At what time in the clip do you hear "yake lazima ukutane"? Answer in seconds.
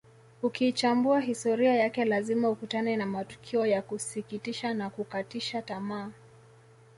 1.75-2.97